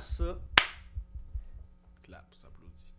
[0.00, 0.38] ça.
[2.02, 2.90] Clap, s'applaudit.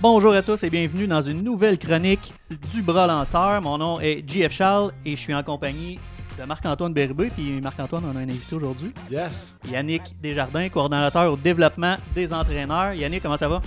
[0.00, 2.34] Bonjour à tous et bienvenue dans une nouvelle chronique
[2.72, 3.62] du bras lanceur.
[3.62, 5.98] Mon nom est JF Charles et je suis en compagnie
[6.38, 7.30] de Marc-Antoine Berubé.
[7.30, 8.92] Puis Marc-Antoine, on a un invité aujourd'hui.
[9.10, 9.56] Yes!
[9.70, 12.94] Yannick Desjardins, coordonnateur au développement des entraîneurs.
[12.94, 13.60] Yannick, comment ça va?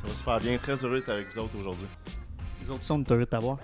[0.00, 1.86] Ça va super bien, très heureux d'être avec vous autres aujourd'hui.
[2.62, 3.58] Les autres sont heureux de t'avoir.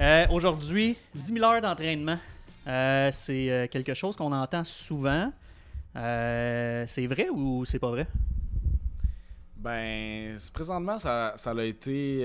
[0.00, 2.18] Euh, aujourd'hui, 10 000 heures d'entraînement.
[2.66, 5.32] Euh, c'est euh, quelque chose qu'on entend souvent.
[5.96, 8.06] Euh, c'est vrai ou c'est pas vrai?
[9.56, 12.20] Ben, présentement, ça, ça a été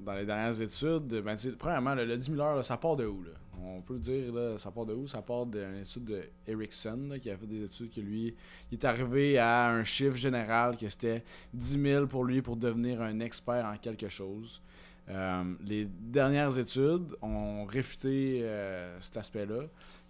[0.00, 1.22] dans les dernières études.
[1.24, 3.30] Ben, premièrement, le, le 10 000 heures, là, ça part de où là?
[3.76, 5.06] On peut dire, là, ça part de où?
[5.06, 6.22] Ça part d'une étude de
[7.18, 8.34] qui a fait des études que lui,
[8.70, 13.02] il est arrivé à un chiffre général que c'était 10 000 pour lui pour devenir
[13.02, 14.62] un expert en quelque chose.
[15.08, 19.64] Euh, les dernières études ont réfuté euh, cet aspect-là,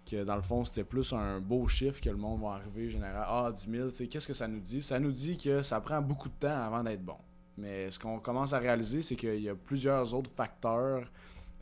[0.09, 3.25] que dans le fond, c'était plus un beau chiffre que le monde va arriver général.
[3.27, 4.81] Ah, 10 000, tu sais, qu'est-ce que ça nous dit?
[4.81, 7.17] Ça nous dit que ça prend beaucoup de temps avant d'être bon.
[7.57, 11.11] Mais ce qu'on commence à réaliser, c'est qu'il y a plusieurs autres facteurs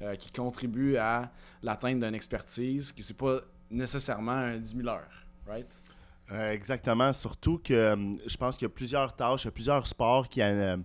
[0.02, 5.26] euh, qui contribuent à l'atteinte d'une expertise, que c'est pas nécessairement un 10 000 heures,
[5.48, 5.68] right?
[6.32, 9.52] Euh, exactement, surtout que euh, je pense qu'il y a plusieurs tâches, il y a
[9.52, 10.78] plusieurs sports qui euh,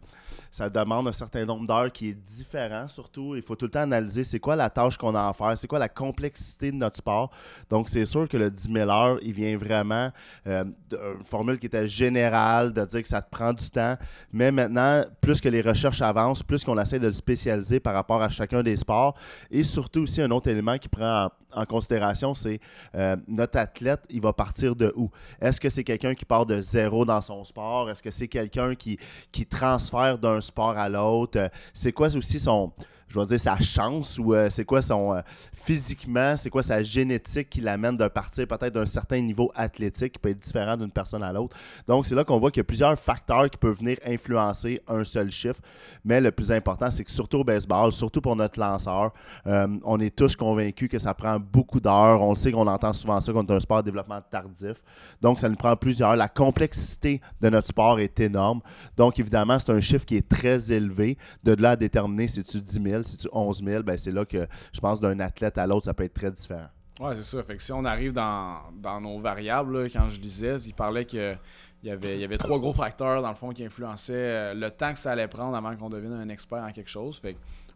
[0.50, 3.34] ça demande un certain nombre d'heures qui est différent surtout.
[3.36, 5.66] Il faut tout le temps analyser c'est quoi la tâche qu'on a à faire, c'est
[5.66, 7.30] quoi la complexité de notre sport.
[7.68, 10.10] Donc c'est sûr que le 10 000 heures, il vient vraiment
[10.46, 13.96] euh, d'une formule qui était générale, de dire que ça te prend du temps.
[14.32, 18.22] Mais maintenant, plus que les recherches avancent, plus qu'on essaie de le spécialiser par rapport
[18.22, 19.16] à chacun des sports.
[19.50, 22.60] Et surtout aussi un autre élément qui prend en, en considération, c'est
[22.94, 25.10] euh, notre athlète, il va partir de où?
[25.40, 27.90] Est-ce que c'est quelqu'un qui part de zéro dans son sport?
[27.90, 28.98] Est-ce que c'est quelqu'un qui,
[29.32, 31.38] qui transfère d'un sport à l'autre?
[31.38, 32.72] Euh, C'est quoi aussi son,
[33.10, 35.20] je vais dire, sa chance ou euh, c'est quoi son euh,
[35.52, 40.18] physiquement, c'est quoi sa génétique qui l'amène de partir peut-être d'un certain niveau athlétique qui
[40.18, 41.56] peut être différent d'une personne à l'autre?
[41.88, 45.02] Donc, c'est là qu'on voit qu'il y a plusieurs facteurs qui peuvent venir influencer un
[45.02, 45.60] seul chiffre.
[46.04, 49.12] Mais le plus important, c'est que surtout au baseball, surtout pour notre lanceur,
[49.46, 52.22] euh, on est tous convaincus que ça prend beaucoup d'heures.
[52.22, 54.74] On le sait qu'on entend souvent ça quand on est un sport de développement tardif.
[55.20, 56.14] Donc, ça nous prend plusieurs.
[56.14, 58.60] La complexité de notre sport est énorme.
[58.96, 61.18] Donc, évidemment, c'est un chiffre qui est très élevé.
[61.42, 64.24] De là à déterminer si tu 10 000, si tu 11 000, ben, c'est là
[64.24, 66.68] que je pense d'un athlète à l'autre, ça peut être très différent.
[67.00, 67.42] Ouais, c'est ça.
[67.42, 71.34] Fait que si on arrive dans, dans nos variables, quand je disais, il parlait que
[71.82, 74.54] il y, avait, il y avait trois gros facteurs, dans le fond, qui influençaient euh,
[74.54, 77.22] le temps que ça allait prendre avant qu'on devienne un expert en quelque chose.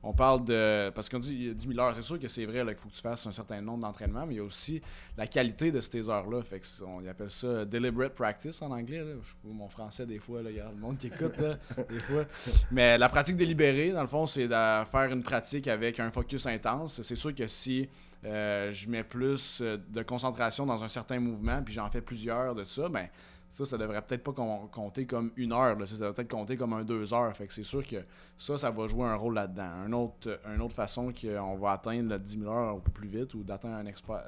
[0.06, 0.90] On parle de.
[0.90, 3.00] Parce qu'on dit 10 000 heures, c'est sûr que c'est vrai qu'il faut que tu
[3.00, 4.82] fasses un certain nombre d'entraînements, mais il y a aussi
[5.16, 6.42] la qualité de ces heures-là.
[6.42, 8.98] Fait que c'est- on appelle ça deliberate practice en anglais.
[9.02, 9.14] Là.
[9.22, 11.56] Je mon français, des fois, là, il y a le monde qui écoute, là,
[11.88, 12.24] des fois.
[12.70, 16.46] Mais la pratique délibérée, dans le fond, c'est de faire une pratique avec un focus
[16.46, 17.00] intense.
[17.02, 17.88] C'est sûr que si
[18.24, 22.54] euh, je mets plus euh, de concentration dans un certain mouvement, puis j'en fais plusieurs
[22.54, 23.06] de ça, ben
[23.50, 25.78] ça, ça devrait peut-être pas com- compter comme une heure.
[25.78, 25.86] Là.
[25.86, 27.36] Ça devrait peut-être compter comme un deux heures.
[27.36, 27.98] Fait que c'est sûr que
[28.36, 29.62] ça, ça va jouer un rôle là-dedans.
[29.86, 33.08] Un autre, une autre façon qu'on va atteindre le 10 000 heures un peu plus
[33.08, 33.82] vite ou d'atteindre,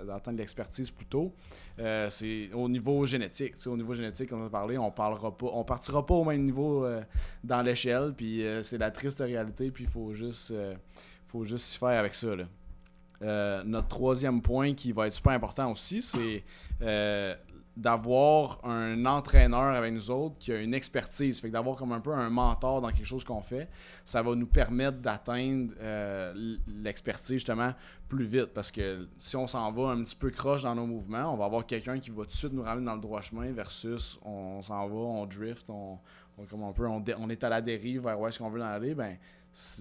[0.05, 1.35] d'atteindre l'expertise plus tôt,
[1.79, 3.55] euh, c'est au niveau génétique.
[3.67, 6.85] Au niveau génétique, on a parlé, on parlera pas, on partira pas au même niveau
[6.85, 7.03] euh,
[7.45, 8.15] dans l'échelle.
[8.17, 9.71] Puis euh, c'est la triste réalité.
[9.71, 10.75] Puis il faut juste, euh,
[11.27, 12.29] faut juste s'y faire avec ça.
[13.23, 16.45] Euh, notre troisième point qui va être super important aussi, c'est
[16.83, 17.35] euh,
[17.77, 21.41] d'avoir un entraîneur avec nous autres qui a une expertise.
[21.41, 23.69] Fait d'avoir comme un peu un mentor dans quelque chose qu'on fait,
[24.05, 27.73] ça va nous permettre d'atteindre euh, l'expertise justement
[28.09, 28.55] plus vite.
[28.55, 31.45] Parce que si on s'en va un petit peu croche dans nos mouvements, on va
[31.45, 34.63] avoir quelqu'un qui va tout de suite nous ramener dans le droit chemin versus on
[34.63, 35.99] s'en va, on drift, on,
[36.49, 38.95] comme on, est à la dérive vers où est-ce qu'on veut en aller.
[38.95, 39.19] Ben,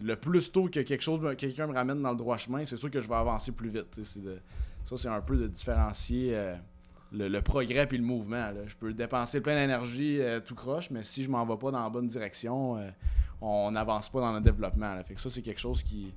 [0.04, 2.92] le plus tôt que quelque chose, quelqu'un me ramène dans le droit chemin, c'est sûr
[2.92, 4.02] que je vais avancer plus vite.
[4.04, 6.56] ça, c'est un peu de différencier euh,
[7.16, 8.52] le, progrès puis le mouvement.
[8.66, 11.84] Je peux dépenser plein d'énergie euh, tout croche, mais si je m'en vais pas dans
[11.84, 12.90] la bonne direction, euh,
[13.42, 15.02] on n'avance pas dans le développement.
[15.04, 16.14] Fait que ça, c'est quelque chose qui,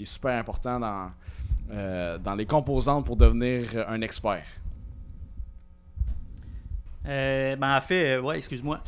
[0.00, 1.10] est super important dans,
[1.70, 4.44] euh, dans les composantes pour devenir un expert.
[7.04, 8.82] Ben en fait, ouais, excuse-moi.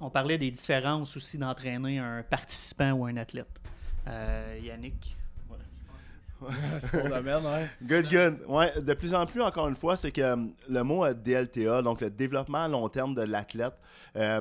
[0.00, 3.60] On parlait des différences aussi d'entraîner un participant ou un athlète.
[4.62, 5.17] Yannick?
[6.80, 7.68] c'est ton domaine, ouais.
[7.82, 8.38] Good, good.
[8.48, 10.36] Ouais, de plus en plus, encore une fois, c'est que euh,
[10.68, 13.74] le mot euh, DLTA, donc le développement à long terme de l'athlète,
[14.16, 14.40] euh,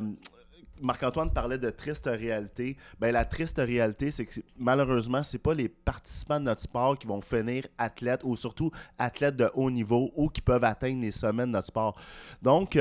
[0.80, 2.78] Marc-Antoine parlait de triste réalité.
[3.00, 7.08] Ben, la triste réalité, c'est que malheureusement, c'est pas les participants de notre sport qui
[7.08, 8.70] vont finir athlètes ou surtout
[9.00, 12.00] athlètes de haut niveau ou qui peuvent atteindre les sommets de notre sport.
[12.44, 12.78] Donc,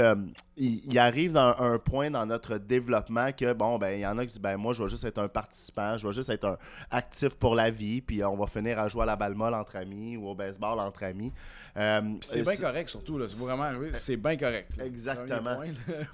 [0.56, 4.16] il, il arrive dans un point dans notre développement que, bon, ben, il y en
[4.18, 6.44] a qui disent, ben, moi, je vais juste être un participant, je vais juste être
[6.46, 6.56] un
[6.90, 9.76] actif pour la vie, puis on va finir à jouer à la balle molle entre
[9.76, 11.32] amis ou au baseball entre amis.
[11.76, 13.18] Euh, C'est bien correct, surtout.
[13.18, 13.26] Là.
[13.28, 13.90] C'est vraiment arrivé.
[13.92, 14.74] C'est bien correct.
[14.78, 14.86] là.
[14.86, 15.56] Exactement.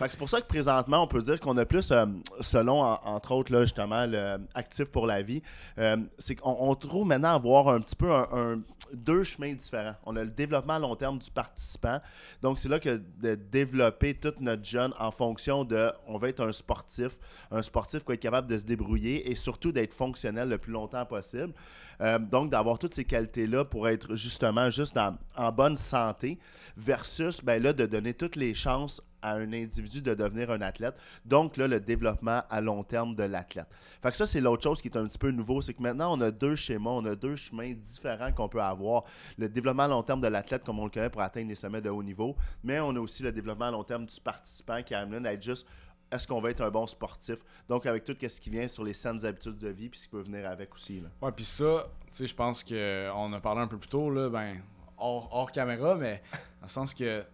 [0.08, 2.06] C'est pour ça que présentement, on peut dire qu'on a plus, euh,
[2.40, 5.40] selon en- entre autres, là, justement, le actif pour la vie,
[5.78, 8.60] euh, c'est qu'on on trouve maintenant avoir un petit peu un, un-
[8.92, 9.94] deux chemins différents.
[10.04, 12.00] On a le développement à long terme du participant.
[12.42, 16.52] Donc, c'est là que de développer notre jeune en fonction de, on veut être un
[16.52, 17.18] sportif,
[17.50, 20.72] un sportif qui va être capable de se débrouiller et surtout d'être fonctionnel le plus
[20.72, 21.52] longtemps possible.
[22.00, 26.38] Euh, donc, d'avoir toutes ces qualités-là pour être justement juste en, en bonne santé
[26.76, 30.94] versus, ben là, de donner toutes les chances à un individu de devenir un athlète.
[31.24, 33.66] Donc, là, le développement à long terme de l'athlète.
[34.02, 36.16] Fait que ça, c'est l'autre chose qui est un petit peu nouveau, c'est que maintenant,
[36.16, 39.04] on a deux schémas, on a deux chemins différents qu'on peut avoir.
[39.38, 41.80] Le développement à long terme de l'athlète, comme on le connaît pour atteindre les sommets
[41.80, 44.94] de haut niveau, mais on a aussi le développement à long terme du participant qui
[44.94, 45.66] amène à être juste
[46.12, 47.38] est-ce qu'on va être un bon sportif?
[47.68, 50.10] Donc, avec tout ce qui vient sur les saines habitudes de vie, puis ce qui
[50.10, 51.02] peut venir avec aussi.
[51.20, 54.28] Ouais, puis ça, tu sais, je pense qu'on a parlé un peu plus tôt, là,
[54.28, 54.60] ben,
[54.98, 57.24] hors, caméra, mais dans le sens que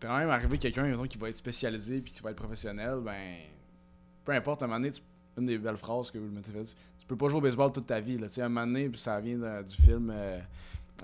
[0.00, 3.38] quand même arrivé quelqu'un, qui va être spécialisé puis qui va être professionnel, ben,
[4.24, 5.02] peu importe, à un moment donné, tu-
[5.38, 7.86] une des belles phrases que vous m'avez fait, tu peux pas jouer au baseball toute
[7.86, 10.38] ta vie, là, à un moment donné, puis ça vient de- du film, euh,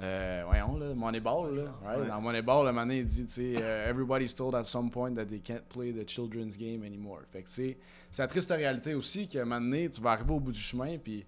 [0.02, 2.00] euh, voyons, là, Moneyball, là, right?
[2.02, 2.08] Ouais.
[2.08, 4.90] Dans Moneyball, à un moment donné, il dit, tu sais, euh, everybody's told at some
[4.90, 7.20] point that they can't play the children's game anymore.
[7.32, 7.78] Fait que, tu sais,
[8.10, 10.60] c'est la triste réalité aussi qu'à un moment donné, tu vas arriver au bout du
[10.60, 11.24] chemin, puis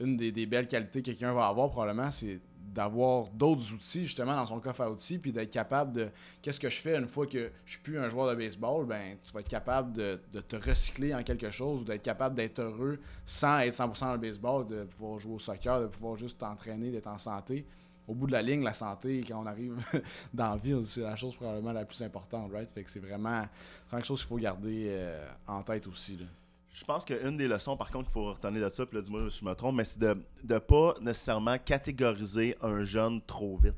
[0.00, 2.40] une des, des belles qualités que quelqu'un va avoir probablement, c'est
[2.72, 6.08] d'avoir d'autres outils justement dans son coffre à outils, puis d'être capable de
[6.40, 9.16] qu'est-ce que je fais une fois que je suis plus un joueur de baseball, ben
[9.24, 12.98] tu vas être capable de, te recycler en quelque chose ou d'être capable d'être heureux
[13.24, 16.90] sans être 100% dans le baseball, de pouvoir jouer au soccer, de pouvoir juste t'entraîner,
[16.90, 17.66] d'être en santé.
[18.06, 19.76] Au bout de la ligne, la santé, quand on arrive
[20.34, 22.70] dans la vie, c'est la chose probablement la plus importante, right?
[22.70, 26.16] Fait que c'est vraiment, c'est vraiment quelque chose qu'il faut garder euh, en tête aussi.
[26.16, 26.26] Là.
[26.72, 29.30] Je pense qu'une des leçons, par contre, qu'il faut retenir de ça, puis là, dis-moi
[29.30, 30.16] si je me trompe, mais c'est de
[30.48, 33.74] ne pas nécessairement catégoriser un jeune trop vite.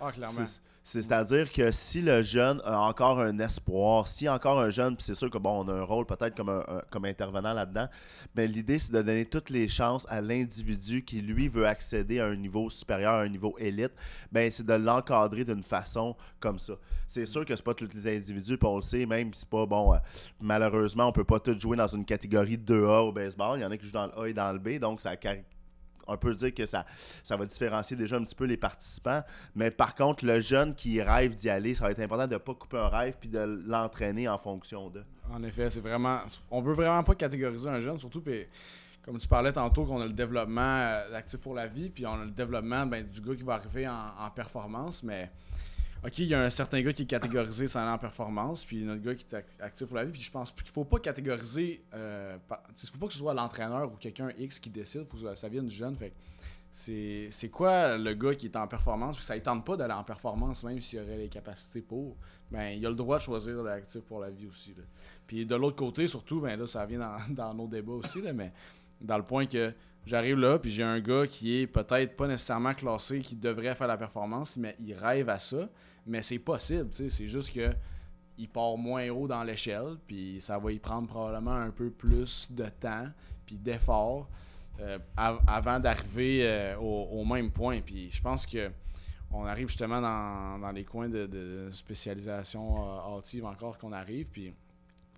[0.00, 0.44] Ah, clairement.
[0.84, 4.96] C'est- c'est- C'est-à-dire que si le jeune a encore un espoir, si encore un jeune,
[4.96, 7.86] puis c'est sûr que bon, on a un rôle peut-être comme, un- comme intervenant là-dedans,
[8.34, 12.26] mais l'idée c'est de donner toutes les chances à l'individu qui lui veut accéder à
[12.26, 13.92] un niveau supérieur, à un niveau élite,
[14.32, 16.72] ben c'est de l'encadrer d'une façon comme ça.
[17.06, 19.66] C'est sûr que c'est pas tous les individus, puis on le sait, même c'est pas
[19.66, 19.98] bon, euh,
[20.40, 23.70] malheureusement on peut pas tous jouer dans une catégorie 2A au baseball, il y en
[23.70, 25.44] a qui jouent dans le A et dans le B, donc ça cari-
[26.06, 26.84] on peut dire que ça,
[27.30, 29.22] va différencier déjà un petit peu les participants.
[29.54, 32.38] Mais par contre, le jeune qui rêve d'y aller, ça va être important de ne
[32.38, 35.02] pas couper un rêve puis de l'entraîner en fonction de.
[35.32, 36.20] En effet, c'est vraiment.
[36.50, 38.20] On veut vraiment pas catégoriser un jeune, surtout.
[38.20, 38.46] puis
[39.04, 42.20] comme tu parlais tantôt, qu'on a le développement euh, actif pour la vie, puis on
[42.20, 45.30] a le développement ben, du gars qui va arriver en, en performance, mais.
[46.04, 49.02] OK, il y a un certain gars qui est catégorisé aller en performance, puis notre
[49.02, 51.84] gars qui est ac- actif pour la vie, puis je pense qu'il faut pas catégoriser.
[51.94, 55.34] Euh, par- faut pas que ce soit l'entraîneur ou quelqu'un X qui décide, faut que
[55.36, 55.94] ça- vienne du jeune.
[55.96, 56.12] Fait
[56.72, 60.02] c'est quoi le gars qui est en performance, puis ça ne tente pas d'aller en
[60.04, 62.16] performance, même s'il aurait les capacités pour,
[62.50, 64.74] ben il a le droit de choisir l'actif pour la vie aussi.
[65.26, 68.52] Puis de l'autre côté, surtout, ben là, ça vient dans, nos débats aussi, mais
[69.00, 69.72] dans le point que
[70.06, 73.86] j'arrive là, puis j'ai un gars qui est peut-être pas nécessairement classé, qui devrait faire
[73.88, 75.68] la performance, mais il rêve à ça.
[76.06, 76.88] Mais c'est possible.
[76.92, 77.72] C'est juste que
[78.38, 82.50] il part moins haut dans l'échelle, puis ça va y prendre probablement un peu plus
[82.50, 83.06] de temps,
[83.46, 84.28] puis d'effort
[84.80, 87.80] euh, av- avant d'arriver euh, au, même point.
[87.82, 88.70] Puis je pense que
[89.30, 94.26] on arrive justement dans, dans les coins de, de spécialisation euh, hâtive encore qu'on arrive,
[94.26, 94.52] puis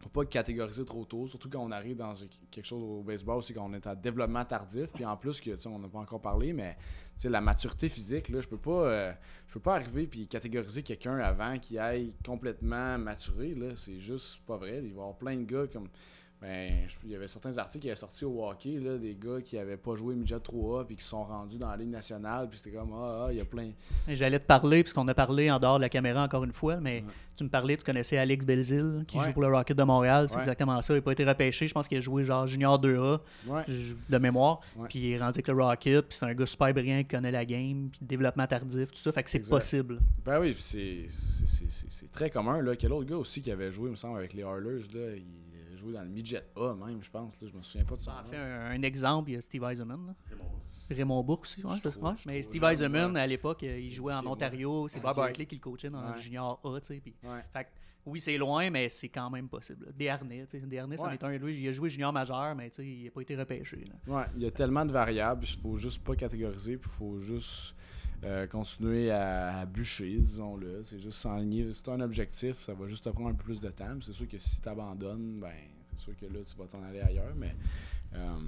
[0.05, 2.13] faut pas catégoriser trop tôt, surtout quand on arrive dans
[2.51, 5.79] quelque chose au baseball, c'est qu'on est à développement tardif, puis en plus que on
[5.79, 6.77] n'a pas encore parlé, mais
[7.25, 9.13] la maturité physique, je peux pas euh,
[9.47, 14.41] je peux pas arriver puis catégoriser quelqu'un avant qu'il aille complètement maturé, là, c'est juste
[14.47, 14.83] pas vrai.
[14.83, 15.89] Il va y avoir plein de gars comme
[16.47, 16.73] ben,
[17.05, 19.79] il y avait certains articles qui avaient sorti au hockey, là, des gars qui avaient
[19.79, 22.93] pas joué midget 3A puis qui sont rendus dans la Ligue nationale, puis c'était comme
[22.93, 23.71] ah, ah, il y a plein
[24.09, 26.97] J'allais te parler, puisqu'on a parlé en dehors de la caméra encore une fois, mais
[26.97, 27.05] Ouais.
[27.35, 29.25] tu me parlais, tu connaissais Alex Belzil, qui Ouais.
[29.25, 30.27] joue pour le Rocket de Montréal.
[30.29, 30.41] C'est Ouais.
[30.43, 30.93] exactement ça.
[30.93, 31.67] Il n'a pas été repêché.
[31.67, 33.63] Je pense qu'il a joué genre junior 2A ouais.
[33.67, 34.61] je- de mémoire.
[34.91, 36.07] Puis il est rendu avec le Rocket.
[36.09, 37.89] Puis c'est un gars super brillant qui connaît la game.
[37.91, 39.13] Puis développement tardif, tout ça.
[39.13, 39.99] Fait que c'est possible.
[40.27, 40.63] Ben oui, puis
[41.09, 42.61] c'est- très commun.
[42.61, 42.77] Là.
[42.77, 45.25] Quel autre gars aussi qui avait joué, il me semble, avec les Oilers, là, il
[45.85, 47.41] joué dans le midget A même, je pense.
[47.41, 49.41] Là, je me souviens pas de son En fait, un, un exemple, il y a
[49.41, 50.07] Steve Eisenman.
[50.07, 50.15] là.
[50.91, 51.65] Raymond Bourque aussi.
[51.65, 52.13] Ouais, Je trouve- ouais.
[52.17, 54.89] je Mais Steve Eisenman, à l'époque, euh, il jouait en Ontario.
[54.89, 55.19] C'est Bob.
[55.19, 56.81] Hartley qui le coachait dans le junior A.
[56.81, 57.41] tu sais, puis- Ouais.
[57.53, 57.69] Fait que,
[58.07, 59.87] oui, c'est loin, mais c'est quand même possible.
[59.87, 59.93] là.
[59.97, 61.15] Desharnais, tu sais, Desharnais, ça Ouais.
[61.15, 61.31] est un.
[61.39, 63.85] Lui, il a joué junior majeur, mais tu sais, il n'a pas été repêché.
[64.07, 64.15] là.
[64.15, 67.19] Ouais, il y a tellement de variables, il faut juste pas catégoriser, puis il faut
[67.19, 67.75] juste
[68.23, 70.83] euh, continuer à, à bûcher, disons-le.
[70.87, 71.71] C'est juste s'enligner.
[71.75, 73.97] Si tu un objectif, ça va juste te prendre un peu plus de temps.
[74.01, 75.53] C'est sûr que si tu abandonnes, ben,
[75.97, 77.35] c'est sûr que là, tu vas t'en aller ailleurs.
[77.37, 77.55] Mais
[78.15, 78.39] euh,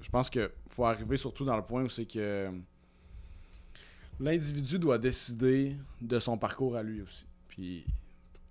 [0.00, 2.50] je pense qu'il faut arriver surtout dans le point où c'est que
[4.20, 7.26] l'individu doit décider de son parcours à lui aussi.
[7.48, 7.86] Puis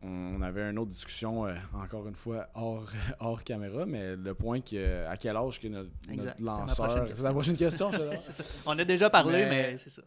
[0.02, 4.62] on avait une autre discussion, euh, encore une fois, hors, hors caméra, mais le point
[4.62, 7.08] que à quel âge que notre, Exact, lanceur.
[7.16, 8.44] C'est la prochaine question, ça.
[8.66, 10.02] On a déjà parlé, Mais- mais, c'est ça.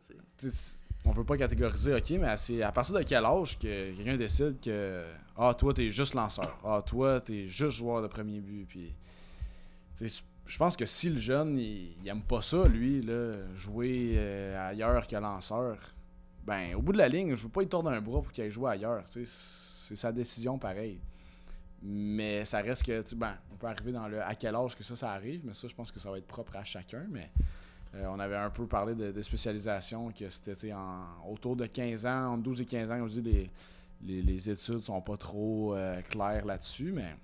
[1.10, 4.60] On veut pas catégoriser, ok, mais c'est à partir de quel âge que quelqu'un décide
[4.60, 5.04] que
[5.36, 8.94] ah toi t'es juste lanceur, ah toi t'es juste joueur de premier but, puis
[10.46, 14.70] je pense que si le jeune il, il aime pas ça lui là, jouer euh,
[14.70, 15.78] ailleurs que lanceur,
[16.44, 18.44] ben au bout de la ligne je veux pas lui tordre un bras pour qu'il
[18.44, 21.00] aille jouer ailleurs, c'est sa décision pareil.
[21.82, 24.94] Mais ça reste que, ben, on peut arriver dans le à quel âge que ça,
[24.96, 27.06] ça arrive, mais ça, je pense que ça va être propre à chacun.
[27.10, 27.30] Mais
[27.94, 30.72] euh, on avait un peu parlé de, de spécialisation, que c'était
[31.28, 33.50] autour de 15 ans, entre 12 et 15 ans, on dit les,
[34.02, 37.16] les, les études sont pas trop euh, claires là-dessus, mais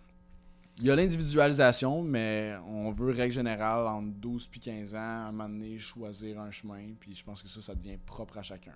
[0.79, 5.03] il y a l'individualisation, mais on veut, règle générale, entre 12 et 15 ans, à
[5.03, 8.43] un moment donné, choisir un chemin, puis je pense que ça, ça devient propre à
[8.43, 8.73] chacun.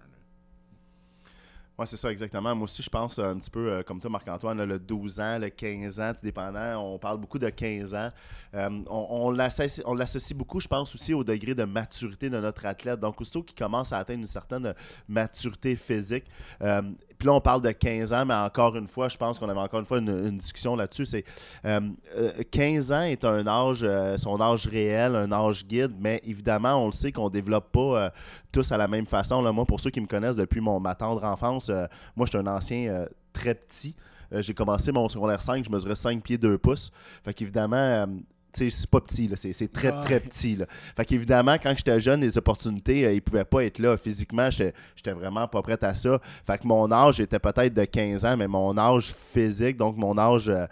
[1.81, 2.55] Ouais, c'est ça, exactement.
[2.55, 5.49] Moi aussi, je pense un petit peu euh, comme toi, Marc-Antoine, le 12 ans, le
[5.49, 6.77] 15 ans, tout dépendant.
[6.77, 8.11] On parle beaucoup de 15 ans.
[8.55, 13.01] Euh, on on l'associe beaucoup, je pense, aussi au degré de maturité de notre athlète.
[13.01, 14.75] Donc, aussitôt qu'il commence à atteindre une certaine
[15.09, 16.25] maturité physique,
[16.61, 16.83] euh,
[17.21, 19.61] puis là, on parle de 15 ans, mais encore une fois, je pense qu'on avait
[19.61, 21.05] encore une fois une, une discussion là-dessus.
[21.05, 21.25] C'est
[21.67, 21.81] euh,
[22.17, 26.87] euh, 15 ans est un âge, son âge réel, un âge guide, mais évidemment, on
[26.87, 28.11] le sait qu'on développe pas
[28.53, 29.43] tous à la même façon.
[29.43, 29.53] Là.
[29.53, 32.39] Moi, pour ceux qui me connaissent depuis mon, ma tendre enfance, euh, moi, je suis
[32.39, 33.95] un ancien euh, très petit.
[34.33, 36.91] Euh, J'ai commencé mon secondaire 5, je mesurais 5 pieds 2 pouces.
[37.25, 38.07] Fait qu'évidemment,
[38.53, 40.01] tu sais, c'est pas petit, là, c'est, c'est très, Ouais.
[40.03, 40.57] très petit.
[40.57, 40.67] Là.
[40.97, 43.97] Fait qu'évidemment, quand j'étais jeune, les opportunités, euh, ils pouvaient pas être là.
[43.97, 46.19] Physiquement, j'étais, j'étais vraiment pas prêt à ça.
[46.47, 50.17] Fait que mon âge était peut-être de 15 ans, mais mon âge physique, donc mon
[50.19, 50.49] âge...
[50.49, 50.67] euh,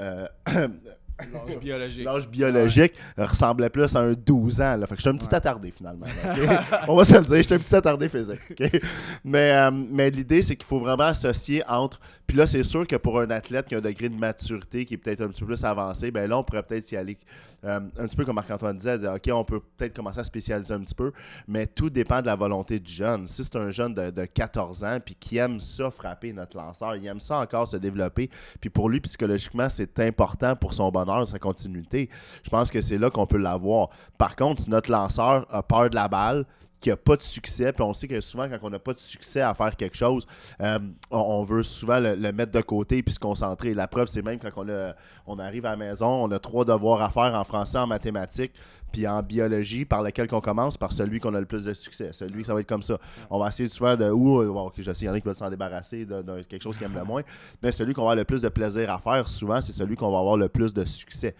[0.00, 0.26] euh,
[1.32, 2.04] L'âge biologique.
[2.04, 4.76] L'âge biologique ressemblait plus à un 12 ans.
[4.76, 4.86] Là.
[4.86, 5.34] Fait que j'étais un petit Ouais.
[5.34, 6.06] attardé finalement.
[6.88, 8.40] On va se le dire, j'étais un petit attardé physique.
[9.24, 12.00] Mais, euh, mais l'idée, c'est qu'il faut vraiment associer entre.
[12.26, 14.94] Puis là, c'est sûr que pour un athlète qui a un degré de maturité qui
[14.94, 17.18] est peut-être un petit peu plus avancé, ben là, on pourrait peut-être y aller
[17.64, 20.72] euh, un petit peu comme Marc-Antoine disait, dire, OK, on peut peut-être commencer à spécialiser
[20.74, 21.12] un petit peu,
[21.46, 23.26] mais tout dépend de la volonté du jeune.
[23.26, 26.96] Si c'est un jeune de, de 14 ans puis qui aime ça frapper notre lanceur,
[26.96, 31.11] il aime ça encore se développer, puis pour lui, psychologiquement, c'est important pour son bonheur,
[31.26, 32.08] sa continuité.
[32.42, 33.90] Je pense que c'est là qu'on peut l'avoir.
[34.18, 36.44] Par contre, si notre lanceur a peur de la balle,
[36.82, 38.98] qui n'a pas de succès, puis on sait que souvent, quand on n'a pas de
[38.98, 40.26] succès à faire quelque chose,
[40.60, 40.80] euh,
[41.12, 43.72] on, veut souvent le, mettre de côté puis se concentrer.
[43.72, 44.66] La preuve, c'est même quand on,
[45.26, 48.52] on arrive à la maison, on a trois devoirs à faire en français, en mathématiques,
[48.92, 52.10] puis en biologie, par lequel qu'on commence, par celui qu'on a le plus de succès.
[52.12, 52.98] Celui, ça va être comme ça.
[53.30, 54.10] On va essayer souvent de.
[54.10, 56.42] Ou, euh, bon, ok, je sais, il y en a qui veulent s'en débarrasser de,
[56.42, 57.22] quelque chose qu'ils aiment le moins,
[57.62, 60.12] mais celui qu'on va avoir le plus de plaisir à faire, souvent, c'est celui qu'on
[60.12, 61.34] va avoir le plus de succès.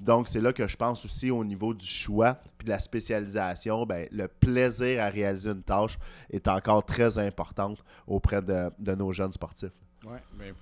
[0.00, 3.84] Donc, c'est là que je pense aussi au niveau du choix puis de la spécialisation,
[3.86, 5.98] ben, le plaisir à réaliser une tâche
[6.30, 9.72] est encore très importante auprès de, de nos jeunes sportifs.
[10.06, 10.54] Ouais, mais f-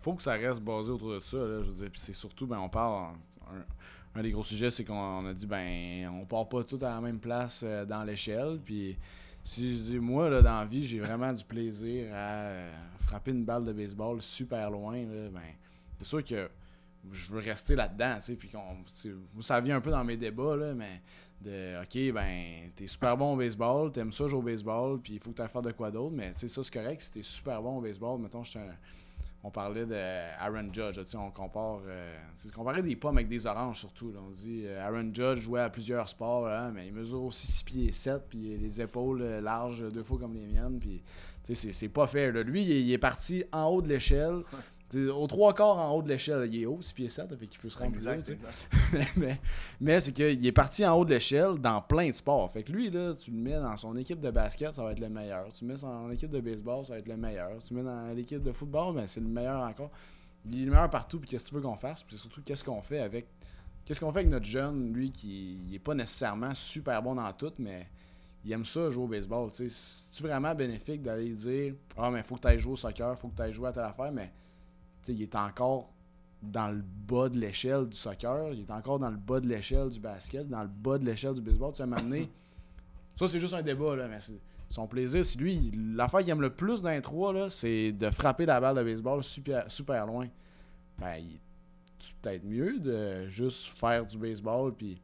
[0.00, 1.36] faut que ça reste basé autour de ça.
[1.36, 3.14] Là, je veux dire, puis c'est surtout, ben, on parle.
[4.18, 6.90] Un des gros sujets, c'est qu'on on a dit, ben, on part pas tous à
[6.90, 8.58] la même place euh, dans l'échelle.
[8.64, 8.96] Puis
[9.44, 13.30] si je dis, moi, là, dans la vie, j'ai vraiment du plaisir à euh, frapper
[13.30, 15.40] une balle de baseball super loin, ben,
[15.98, 16.48] c'est sûr que
[17.12, 20.56] je veux rester là-dedans, tu sais, puis qu'on, ça vient un peu dans mes débats,
[20.56, 21.00] là, mais
[21.40, 25.20] de, ok, ben, t'es super bon au baseball, t'aimes ça jouer au baseball, puis il
[25.20, 27.22] faut que t'ailles faire de quoi d'autre, mais tu sais, ça, c'est correct, si t'es
[27.22, 28.76] super bon au baseball, mettons, j'étais un-
[29.44, 29.94] on parlait de
[30.40, 32.50] Aaron Judge, on compare, euh, c'est
[32.82, 36.48] des pommes avec des oranges surtout, on dit, euh, Aaron Judge jouait à plusieurs sports,
[36.72, 40.34] mais il mesure aussi 6 pieds 7, puis les épaules euh, larges, deux fois comme
[40.34, 41.02] les miennes, puis
[41.44, 42.32] c'est- c'est pas fair.
[42.32, 44.42] Lui, il est parti en haut de l'échelle,
[44.94, 47.60] Aux trois quarts en haut de l'échelle, il est haut, 6 pieds 7, fait qu'il
[47.60, 48.38] peut se rendre plus haut, tu sais.
[49.16, 49.38] mais
[49.80, 52.50] mais, c'est qu'il est parti en haut de l'échelle dans plein de sports.
[52.50, 55.00] Fait que lui, là, tu le mets dans son équipe de basket, ça va être
[55.00, 55.52] le meilleur.
[55.52, 57.58] Tu le mets dans son équipe de baseball, ça va être le meilleur.
[57.58, 59.90] Tu le mets dans l'équipe de football, ben, c'est le meilleur encore.
[60.46, 62.02] Il est le meilleur partout, puis qu'est-ce que tu veux qu'on fasse?
[62.02, 63.26] Puis surtout, qu'est-ce qu'on fait avec.
[63.84, 67.52] Qu'est-ce qu'on fait avec notre jeune, lui, qui n'est pas nécessairement super bon dans tout,
[67.58, 67.88] mais
[68.44, 69.50] il aime ça jouer au baseball.
[69.52, 73.28] C'est-tu vraiment bénéfique d'aller dire Ah, mais faut que tu ailles jouer au soccer, faut
[73.28, 74.32] que tu ailles jouer à telle affaire, mais
[75.08, 75.92] il est encore
[76.42, 79.88] dans le bas de l'échelle du soccer, il est encore dans le bas de l'échelle
[79.88, 81.72] du basket, dans le bas de l'échelle du baseball.
[81.72, 82.30] Tu sais, m'amener.
[83.16, 85.24] Ça, c'est juste un débat, là, mais c'est son plaisir.
[85.24, 88.60] C'est lui, l'affaire qu'il aime le plus dans les trois, là, c'est de frapper la
[88.60, 90.28] balle de baseball super, super loin.
[90.98, 91.40] Ben, il
[92.00, 95.00] c'est peut-être mieux de juste faire du baseball puis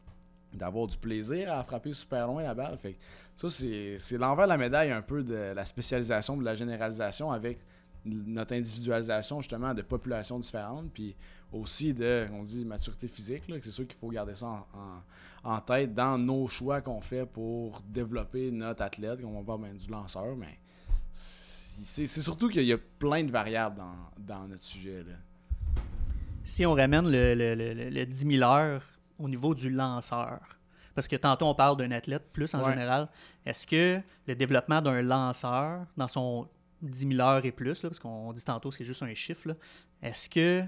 [0.53, 2.79] d'avoir du plaisir à frapper super loin la balle.
[2.79, 2.99] Fait que
[3.35, 7.33] ça, c'est c'est l'envers de la médaille un peu de la spécialisation, de la généralisation
[7.33, 7.59] avec
[8.05, 11.15] notre individualisation justement de populations différentes, puis
[11.53, 13.45] aussi de, on dit, maturité physique.
[13.63, 15.03] C'est sûr qu'il faut garder ça en, en-
[15.57, 19.75] en tête dans nos choix qu'on fait pour développer notre athlète, comme on parle ben,
[19.77, 20.59] du lanceur, mais
[21.13, 23.95] c'est surtout qu'il y a plein de variables dans,
[24.37, 25.03] dans notre sujet.
[25.03, 25.15] Là.
[26.45, 28.83] Si on ramène le, le, le, le- le 10 000 heures
[29.19, 30.41] au niveau du lanceur,
[30.95, 32.71] parce que tantôt on parle d'un athlète plus en Ouais.
[32.73, 33.09] général,
[33.45, 36.49] est-ce que le développement d'un lanceur dans son
[36.91, 39.57] 10 000 heures et plus, là, parce qu'on dit tantôt c'est juste un chiffre,
[40.03, 40.65] est-ce que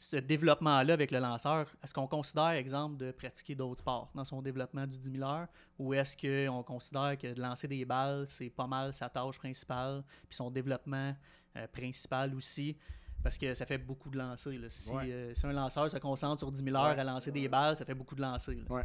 [0.00, 4.40] ce développement-là avec le lanceur, est-ce qu'on considère, exemple, de pratiquer d'autres sports dans son
[4.40, 8.48] développement du 10 000 heures, ou est-ce qu'on considère que de lancer des balles, c'est
[8.50, 11.14] pas mal sa tâche principale, puis son développement
[11.56, 12.76] euh, principal aussi,
[13.24, 14.52] parce que ça fait beaucoup de lancers.
[14.60, 14.68] là.
[14.70, 15.10] Si, Ouais.
[15.10, 17.00] euh, si un lanceur se concentre sur 10 000 heures Ouais.
[17.00, 18.54] à lancer des balles, ça fait beaucoup de lancers.
[18.70, 18.84] Ouais.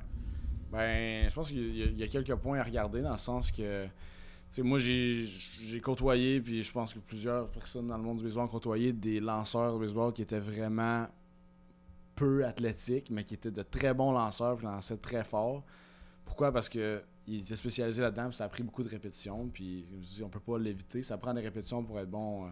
[0.72, 3.18] Ben, je pense qu'il y, a- il y a quelques points à regarder dans le
[3.20, 3.86] sens que,
[4.62, 5.28] moi, j'ai
[5.82, 9.20] côtoyé, puis je pense que plusieurs personnes dans le monde du baseball ont côtoyé des
[9.20, 11.08] lanceurs de baseball qui étaient vraiment
[12.16, 15.64] peu athlétiques, mais qui étaient de très bons lanceurs, puis lançaient très fort.
[16.26, 16.52] Pourquoi?
[16.52, 19.86] Parce que il était spécialisé là-dedans, ça a pris beaucoup de répétitions, puis
[20.24, 21.02] on peut pas l'éviter.
[21.04, 22.50] Ça prend des répétitions pour être bon, euh,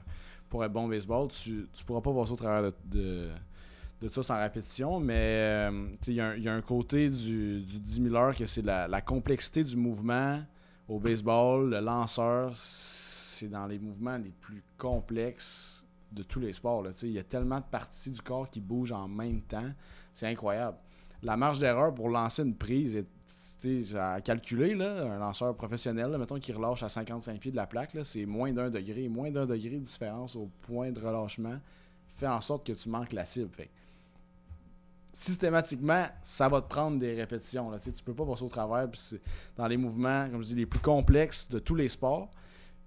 [0.50, 1.28] pour être bon au baseball.
[1.28, 3.30] Tu, tu pourras pas passer au travers de, de,
[4.02, 7.10] de ça sans répétition, mais euh, il y, a un- il y a un côté
[7.10, 10.42] du, du 10 000 heures que c'est la, la complexité du mouvement
[10.92, 11.70] au baseball.
[11.70, 16.86] Le lanceur, c'est dans les mouvements les plus complexes de tous les sports.
[17.04, 19.72] Il y a tellement de parties du corps qui bougent en même temps.
[20.14, 20.78] C'est incroyable.
[21.24, 23.08] La marge d'erreur pour lancer une prise est
[23.96, 27.96] à calculer, là, un lanceur professionnel, mettons qu'il relâche à 55 pieds de la plaque,
[28.02, 29.08] c'est moins d'un degré.
[29.08, 31.60] Moins d'un degré de différence au point de relâchement
[32.18, 33.50] fait en sorte que tu manques la cible.
[35.14, 37.70] Systématiquement, ça va te prendre des répétitions.
[37.70, 37.80] Là.
[37.80, 38.88] Tu peux pas passer au travers.
[38.96, 39.22] c'est
[39.56, 42.30] dans les mouvements, comme je dis, les plus complexes de tous les sports.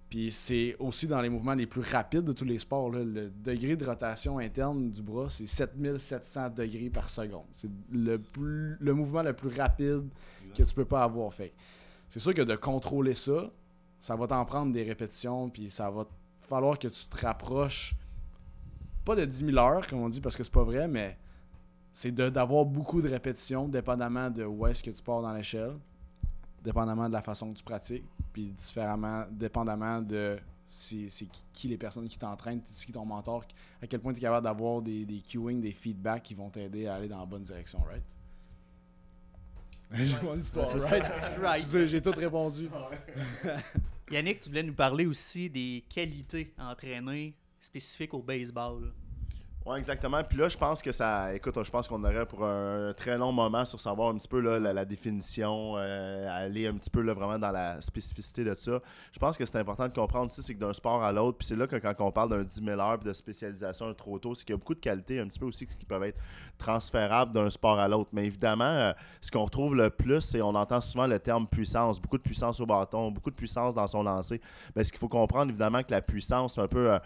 [0.09, 2.91] Puis c'est aussi dans les mouvements les plus rapides de tous les sports.
[2.91, 7.47] Le degré de rotation interne du bras, c'est 7700 degrés par seconde.
[7.53, 10.09] C'est le, le mouvement le plus rapide
[10.57, 11.53] que tu peux pas avoir fait.
[12.09, 13.51] C'est sûr que de contrôler ça,
[13.99, 16.07] ça va t'en prendre des répétitions, puis ça va
[16.49, 17.97] falloir que tu te rapproches,
[19.05, 21.19] pas de 10 000 heures, comme on dit, parce que c'est pas vrai, mais
[21.95, 25.77] c'est d'avoir beaucoup de répétitions, dépendamment de où est-ce que tu pars dans l'échelle,
[26.63, 31.69] dépendamment de la façon que tu pratiques, puis différemment, dépendamment de si- c'est qui, qui
[31.69, 33.45] les personnes qui t'entraînent, c'est qui ton mentor,
[33.81, 36.87] à quel point tu es capable d'avoir des, des cueing, des feedbacks qui vont t'aider
[36.89, 38.05] à aller dans la bonne direction, right?
[39.93, 40.69] J'ai mon histoire,
[41.41, 41.65] right?
[41.87, 42.69] J'ai tout répondu.
[44.11, 48.93] Yannick, tu voulais nous parler aussi des qualités entraînées spécifiques au baseball.
[49.67, 50.23] Oui, exactement.
[50.23, 51.35] Puis là, je pense que ça.
[51.35, 54.39] Écoute, je pense qu'on aurait pour un très long moment sur savoir un petit peu
[54.39, 58.81] là, la, définition, euh, aller un petit peu là, vraiment dans la spécificité de ça.
[59.11, 61.49] Je pense que c'est important de comprendre aussi, c'est que d'un sport à l'autre, puis
[61.49, 64.45] c'est là que quand on parle d'un 10 000 heures de spécialisation trop tôt, c'est
[64.45, 66.19] qu'il y a beaucoup de qualités un petit peu aussi qui peuvent être
[66.59, 68.11] transférables d'un sport à l'autre.
[68.13, 71.99] Mais évidemment, euh, ce qu'on retrouve le plus, c'est on entend souvent le terme puissance,
[72.03, 74.43] beaucoup de puissance au bâton, beaucoup de puissance dans son lancer.
[74.77, 76.99] Mais ce qu'il faut comprendre, évidemment, que la puissance, c'est un peu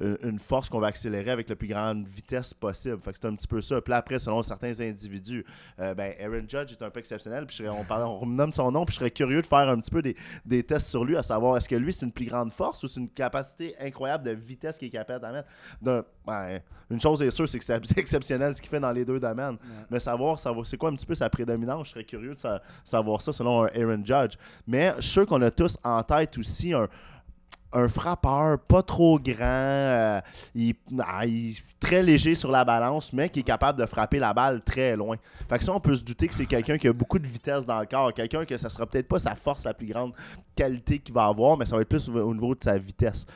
[0.00, 1.68] euh, une force qu'on va accélérer avec la plus
[2.06, 2.98] grande vitesse possible.
[3.02, 3.80] Fait que c'est un petit peu ça.
[3.80, 5.44] Puis après, selon certains individus,
[5.80, 7.46] euh, ben, Aaron Judge est un peu exceptionnel.
[7.46, 9.68] Puis je serais- on, parle, on nomme son nom, puis je serais curieux de faire
[9.68, 12.12] un petit peu des, des tests sur lui, à savoir est-ce que lui, c'est une
[12.12, 15.42] plus grande force ou c'est une capacité incroyable de vitesse qu'il est capable d'amener?
[16.26, 19.20] Ben, une chose est sûre, c'est que c'est exceptionnel ce qu'il fait dans les deux
[19.20, 19.56] domaines.
[19.90, 22.60] Mais savoir, savoir c'est quoi un petit peu sa prédominance, je serais curieux de sa-
[22.84, 24.34] savoir ça selon un Aaron Judge.
[24.66, 26.88] Mais je suis sûr qu'on a tous en tête aussi un,
[27.72, 30.20] un frappeur pas trop grand, euh,
[30.54, 34.18] il, ah, il est très léger sur la balance, mais qui est capable de frapper
[34.18, 35.16] la balle très loin.
[35.48, 37.66] Fait que ça, on peut se douter que c'est quelqu'un qui a beaucoup de vitesse
[37.66, 40.12] dans le corps, quelqu'un que ça sera peut-être pas sa force la plus grande
[40.54, 43.26] qualité qu'il va avoir, mais ça va être plus au au niveau de sa vitesse.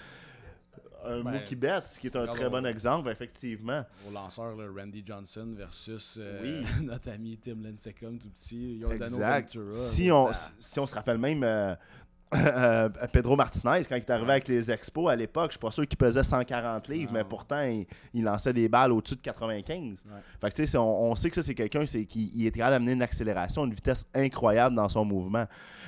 [1.03, 3.85] Un Ben, Mookie Betts, qui est un très on- bon exemple, effectivement.
[4.07, 6.67] Au lanceur, là, Randy Johnson versus euh, Oui.
[6.85, 9.59] notre ami Tim Lincecum, tout petit, Exact.
[9.71, 11.75] Si on, si on se rappelle même, euh,
[13.13, 15.87] Pedro Martinez, quand il est arrivé avec les expos à l'époque, je suis pas sûr
[15.87, 17.61] qu'il pesait 140 livres, mais pourtant,
[18.15, 20.05] il, lançait des balles au-dessus de 95.
[20.41, 23.03] Fait que, sais, on, sait que ça, c'est quelqu'un qui il est capable d'amener une
[23.03, 25.47] accélération, une vitesse incroyable dans son mouvement.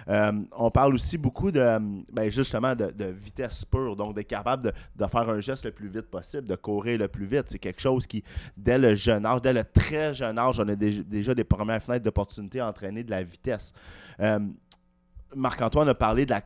[0.08, 1.78] Euh, on parle aussi beaucoup de,
[2.12, 6.10] ben, justement, de, vitesse pure, donc d'être capable de, faire un geste le plus vite
[6.10, 7.44] possible, de courir le plus vite.
[7.46, 8.24] C'est quelque chose qui,
[8.56, 12.04] dès le jeune âge, dès le très jeune âge, on a déjà des premières fenêtres
[12.04, 13.72] d'opportunité à entraîner de la vitesse.
[14.20, 14.40] Euh,
[15.34, 16.42] Marc-Antoine a parlé de la,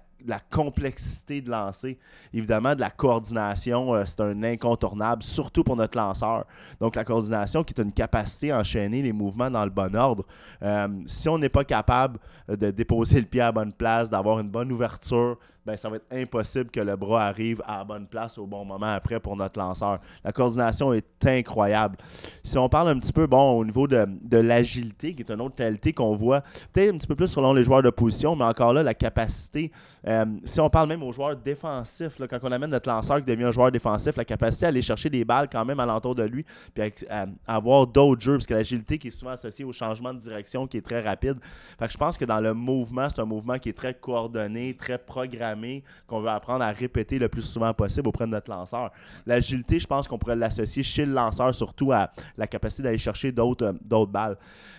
[0.51, 1.99] complexité de lancer.
[2.33, 6.45] Évidemment, de la coordination, euh, c'est un incontournable, surtout pour notre lanceur.
[6.81, 10.25] Donc, la coordination qui est une capacité à enchaîner les mouvements dans le bon ordre.
[10.63, 14.41] Euh, si on n'est pas capable de déposer le pied à la bonne place, d'avoir
[14.41, 18.07] une bonne ouverture, ben, ça va être impossible que le bras arrive à la bonne
[18.07, 19.99] place au bon moment après pour notre lanceur.
[20.23, 21.97] La coordination est incroyable.
[22.45, 25.57] Si on parle un petit peu, bon, au niveau de, l'agilité, qui est une autre
[25.57, 28.75] qualité qu'on voit, peut-être un petit peu plus selon les joueurs de position, mais encore
[28.75, 29.73] là, la capacité,
[30.09, 33.45] euh, si on parle même aux joueurs défensifs, quand on amène notre lanceur qui devient
[33.45, 36.45] un joueur défensif, la capacité à aller chercher des balles quand même alentour de lui,
[36.75, 40.19] puis à, avoir d'autres jeux, parce que l'agilité qui est souvent associée au changement de
[40.19, 41.37] direction qui est très rapide.
[41.79, 44.75] Fait que je pense que dans le mouvement, c'est un mouvement qui est très coordonné,
[44.75, 48.93] très programmé qu'on veut apprendre à répéter le plus souvent possible auprès de notre lanceur.
[49.27, 53.33] L'agilité, je pense qu'on pourrait l'associer chez le lanceur surtout à la capacité d'aller chercher
[53.33, 54.37] d'autres euh, balles.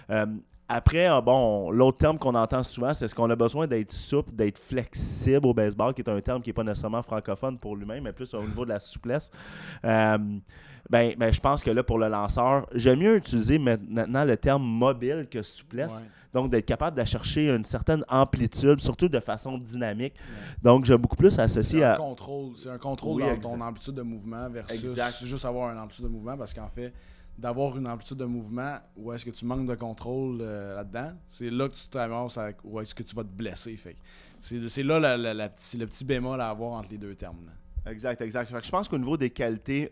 [0.10, 0.26] Euh,
[0.70, 4.34] après, euh, bon, l'autre terme qu'on entend souvent, c'est est-ce qu'on a besoin d'être souple,
[4.34, 8.04] d'être flexible au baseball, qui est un terme qui n'est pas nécessairement francophone pour lui-même,
[8.04, 9.32] mais plus au niveau de la souplesse.
[9.84, 10.32] ben,
[10.90, 15.28] ben, je pense que là, pour le lanceur, j'aime mieux utiliser maintenant le terme mobile
[15.30, 16.02] que souplesse.
[16.34, 20.14] Donc, d'être capable de chercher une certaine amplitude, surtout de façon dynamique.
[20.62, 21.96] Donc, j'ai beaucoup plus associé à.
[21.96, 22.52] Contrôle.
[22.58, 26.38] C'est un contrôle dans ton amplitude de mouvement versus juste avoir une amplitude de mouvement
[26.38, 26.94] parce qu'en fait,
[27.38, 31.50] d'avoir une amplitude de mouvement où est-ce que tu manques de contrôle euh, là-dedans, c'est
[31.50, 33.76] là que tu te ramasses où est-ce que tu vas te blesser.
[33.78, 33.96] Fait
[34.42, 37.52] c'est là le petit bémol à avoir entre les deux termes.
[37.86, 38.52] Exact, exact.
[38.64, 39.90] je pense qu'au niveau des qualités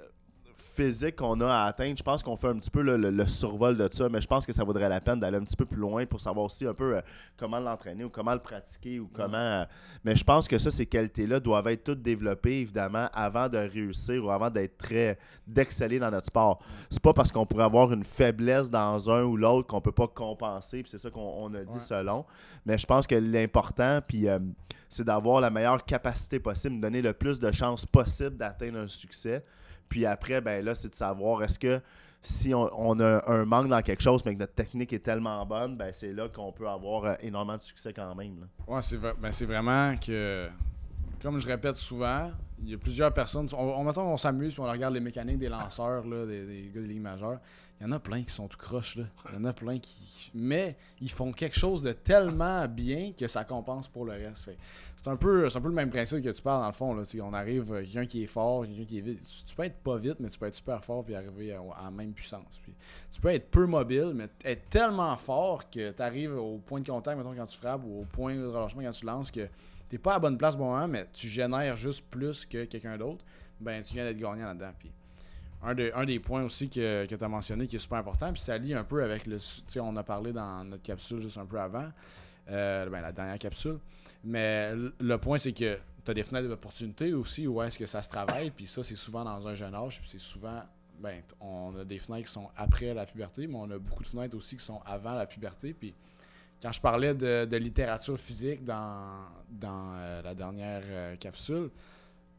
[0.75, 3.89] physique qu'on a à atteindre, je pense qu'on fait un petit peu le, survol de
[3.91, 6.05] ça, mais je pense que ça vaudrait la peine d'aller un petit peu plus loin
[6.05, 7.01] pour savoir aussi un peu euh,
[7.37, 9.37] comment l'entraîner ou comment le pratiquer ou comment.
[9.37, 9.65] Euh,
[10.03, 14.23] mais je pense que ça, ces qualités-là doivent être toutes développées, évidemment, avant de réussir
[14.23, 15.17] ou avant d'être très.
[15.47, 16.59] d'exceller dans notre sport.
[16.89, 20.07] C'est pas parce qu'on pourrait avoir une faiblesse dans un ou l'autre qu'on peut pas
[20.07, 22.25] compenser, puis c'est ça qu'on a dit selon.
[22.65, 24.27] Mais je pense que l'important, puis.
[24.27, 24.39] Euh,
[24.87, 28.87] c'est d'avoir la meilleure capacité possible, de donner le plus de chances possible d'atteindre un
[28.87, 29.43] succès.
[29.89, 31.81] Puis après, ben là, c'est de savoir est-ce que
[32.21, 35.77] si on, a un manque dans quelque chose, mais que notre technique est tellement bonne,
[35.77, 38.39] ben c'est là qu'on peut avoir euh, énormément de succès quand même.
[38.39, 38.47] Là.
[38.67, 40.49] Ouais, c'est, ben c'est vraiment que,
[41.21, 43.47] comme je répète souvent, il y a plusieurs personnes.
[43.53, 47.01] On, on, on s'amuse, on regarde les mécaniques des lanceurs, là, des, gars des ligues
[47.01, 47.39] majeures.
[47.79, 48.95] Il y en a plein qui sont tout croches.
[48.95, 50.31] Il y en a plein qui.
[50.33, 54.49] Mais ils font quelque chose de tellement bien que ça compense pour le reste.
[54.95, 56.93] C'est un, peu, un peu le même principe que tu parles dans le fond.
[56.95, 57.03] Là.
[57.21, 59.19] on arrive, euh, quelqu'un qui est fort, quelqu'un qui est vite.
[59.45, 61.91] Tu peux être pas vite, mais tu peux être super fort puis arriver à, la
[61.91, 62.59] même puissance.
[62.63, 62.73] Puis,
[63.11, 66.89] tu peux être peu mobile, mais être tellement fort que tu arrives au point de
[66.89, 69.49] contact, mettons, quand tu frappes, ou au point de relâchement quand tu lances, que
[69.89, 72.97] tu pas à la bonne place au moment, mais tu génères juste plus que quelqu'un
[72.97, 73.23] d'autre.
[73.59, 74.71] Ben, tu viens d'être gagnant là-dedans.
[74.77, 74.91] Puis,
[75.63, 78.57] un, des points aussi que, que tu as mentionné qui est super important, puis ça
[78.57, 79.37] lie un peu avec le.
[79.37, 81.89] Tu sais, on a parlé dans notre capsule juste un peu avant,
[82.49, 83.79] euh, ben, la dernière capsule.
[84.23, 88.01] Mais le point, c'est que tu as des fenêtres d'opportunité aussi où est-ce que ça
[88.01, 90.61] se travaille, puis ça, c'est souvent dans un jeune âge, puis c'est souvent.
[90.99, 94.07] Ben, on a des fenêtres qui sont après la puberté, mais on a beaucoup de
[94.07, 95.73] fenêtres aussi qui sont avant la puberté.
[95.73, 95.93] Puis
[96.65, 101.69] quand je parlais de, littérature physique dans, dans euh, la dernière euh, capsule,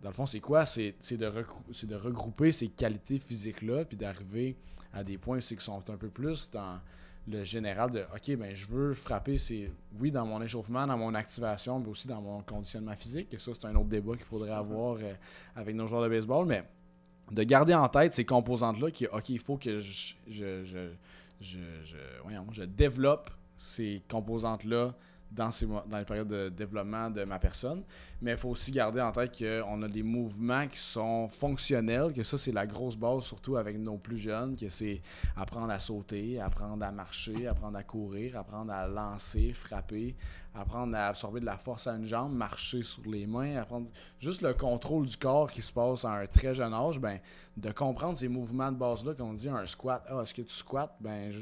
[0.02, 0.66] dans le fond, c'est quoi?
[0.66, 4.56] C'est de, de regrouper ces qualités physiques-là, puis d'arriver
[4.92, 6.80] à des points qui sont un peu plus dans
[7.28, 11.14] le général de OK, ben je veux frapper, c'est oui, dans mon échauffement, dans mon
[11.14, 13.32] activation, mais aussi dans mon conditionnement physique.
[13.32, 14.58] Et ça, c'est un autre débat qu'il faudrait mm-hmm.
[14.58, 15.14] avoir euh,
[15.54, 16.46] avec nos joueurs de baseball.
[16.46, 16.64] Mais
[17.30, 20.90] de garder en tête ces composantes-là qui OK, il faut que je, je, je,
[21.40, 21.58] je,
[22.50, 24.94] je développe ces composantes-là
[25.30, 27.82] dans, ces, dans les périodes de développement de ma personne.
[28.22, 32.22] Mais il faut aussi garder en tête qu'on a des mouvements qui sont fonctionnels, que
[32.22, 35.02] ça, c'est la grosse base, surtout avec nos plus jeunes, que c'est
[35.36, 40.14] apprendre à sauter, apprendre à marcher, apprendre à courir, apprendre à lancer, frapper,
[40.58, 43.88] apprendre à absorber de la force à une jambe, marcher sur les mains, apprendre
[44.18, 47.18] juste le contrôle du corps qui se passe à un très jeune âge, ben,
[47.56, 50.94] de comprendre ces mouvements de base-là, qu'on dit un squat, ah, est-ce que tu squattes?
[51.00, 51.32] Ben,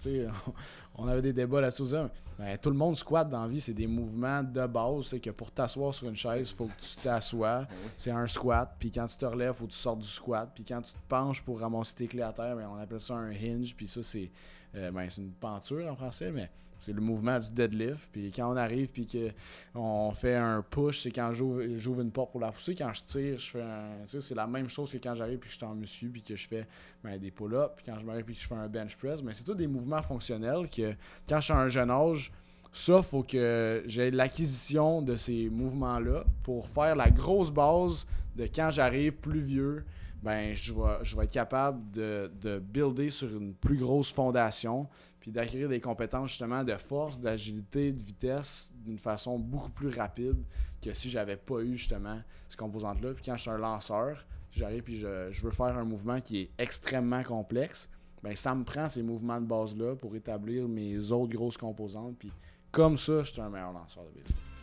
[0.00, 0.26] tu
[0.96, 1.94] on avait des débats là-dessus.
[2.38, 5.30] Ben, tout le monde squatte dans la vie, c'est des mouvements de base, c'est que
[5.30, 8.90] pour t'asseoir sur une chaise, il faut que tu t'assoies, ah c'est un squat, puis
[8.90, 10.98] quand tu te relèves, il faut que tu sortes du squat, puis quand tu te
[11.08, 14.02] penches pour ramasser tes clés à terre, ben, on appelle ça un hinge, puis ça,
[14.02, 14.32] c'est
[14.76, 18.08] Euh, ben, c'est une penture en français, mais c'est le mouvement du deadlift.
[18.12, 22.40] Puis quand on arrive, puis qu'on fait un push, c'est quand j'ouvre une porte pour
[22.40, 22.74] la pousser.
[22.74, 24.06] Quand je tire, je fais un.
[24.06, 26.36] C'est la même chose que quand j'arrive, puis que je suis en muscu, puis que
[26.36, 26.66] je fais
[27.02, 27.74] ben, des pull-ups.
[27.76, 29.22] Puis quand je m'arrive, puis que je fais un bench press.
[29.22, 30.94] Mais c'est tous des mouvements fonctionnels que
[31.28, 32.32] quand je suis à un jeune âge,
[32.72, 38.70] ça, faut que j'ai l'acquisition de ces mouvements-là pour faire la grosse base de quand
[38.70, 39.84] j'arrive plus vieux.
[40.24, 44.88] Ben, je vais, être capable de, de builder sur une plus grosse fondation
[45.20, 50.36] puis d'acquérir des compétences justement de force, d'agilité, de vitesse d'une façon beaucoup plus rapide
[50.82, 53.12] que si j'avais pas eu justement ces composantes-là.
[53.12, 56.40] Puis quand je suis un lanceur, j'arrive puis je, je, veux faire un mouvement qui
[56.40, 57.90] est extrêmement complexe,
[58.22, 62.16] ben ça me prend ces mouvements de base-là pour établir mes autres grosses composantes.
[62.18, 62.32] Puis
[62.70, 64.53] comme ça, je suis un meilleur lanceur de baseball.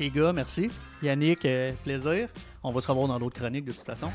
[0.00, 0.70] Les gars, merci.
[1.02, 2.28] Yannick, euh, plaisir.
[2.62, 4.08] On va se revoir dans d'autres chroniques de toute façon.